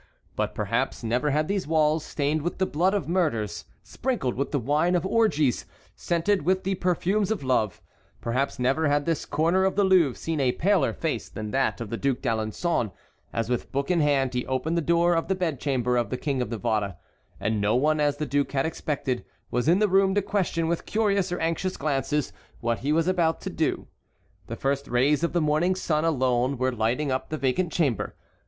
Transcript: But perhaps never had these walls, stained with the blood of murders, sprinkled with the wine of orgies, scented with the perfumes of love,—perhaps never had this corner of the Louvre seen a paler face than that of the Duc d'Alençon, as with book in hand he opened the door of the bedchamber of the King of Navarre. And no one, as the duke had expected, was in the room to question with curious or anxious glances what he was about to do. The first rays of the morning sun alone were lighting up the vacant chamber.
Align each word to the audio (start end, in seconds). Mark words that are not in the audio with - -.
But 0.35 0.55
perhaps 0.55 1.03
never 1.03 1.29
had 1.29 1.47
these 1.47 1.67
walls, 1.67 2.03
stained 2.03 2.41
with 2.41 2.57
the 2.57 2.65
blood 2.65 2.95
of 2.95 3.07
murders, 3.07 3.65
sprinkled 3.83 4.33
with 4.33 4.49
the 4.49 4.57
wine 4.57 4.95
of 4.95 5.05
orgies, 5.05 5.67
scented 5.95 6.41
with 6.41 6.63
the 6.63 6.73
perfumes 6.73 7.29
of 7.29 7.43
love,—perhaps 7.43 8.57
never 8.57 8.87
had 8.87 9.05
this 9.05 9.27
corner 9.27 9.63
of 9.63 9.75
the 9.75 9.83
Louvre 9.83 10.15
seen 10.17 10.39
a 10.39 10.53
paler 10.53 10.91
face 10.91 11.29
than 11.29 11.51
that 11.51 11.79
of 11.79 11.91
the 11.91 11.97
Duc 11.97 12.17
d'Alençon, 12.17 12.91
as 13.31 13.47
with 13.47 13.71
book 13.71 13.91
in 13.91 13.99
hand 14.01 14.33
he 14.33 14.43
opened 14.47 14.75
the 14.75 14.81
door 14.81 15.13
of 15.13 15.27
the 15.27 15.35
bedchamber 15.35 15.97
of 15.97 16.09
the 16.09 16.17
King 16.17 16.41
of 16.41 16.49
Navarre. 16.49 16.95
And 17.39 17.61
no 17.61 17.75
one, 17.75 17.99
as 17.99 18.17
the 18.17 18.25
duke 18.25 18.53
had 18.53 18.65
expected, 18.65 19.23
was 19.51 19.67
in 19.67 19.77
the 19.77 19.87
room 19.87 20.15
to 20.15 20.23
question 20.23 20.67
with 20.67 20.87
curious 20.87 21.31
or 21.31 21.37
anxious 21.37 21.77
glances 21.77 22.33
what 22.59 22.79
he 22.79 22.91
was 22.91 23.07
about 23.07 23.39
to 23.41 23.51
do. 23.51 23.85
The 24.47 24.55
first 24.55 24.87
rays 24.87 25.23
of 25.23 25.33
the 25.33 25.41
morning 25.41 25.75
sun 25.75 26.03
alone 26.03 26.57
were 26.57 26.71
lighting 26.71 27.11
up 27.11 27.29
the 27.29 27.37
vacant 27.37 27.71
chamber. 27.71 28.15